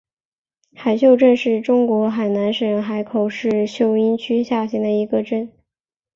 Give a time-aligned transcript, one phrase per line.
[0.73, 5.53] 海秀镇是中国海南省海口市秀英区下辖的一个镇。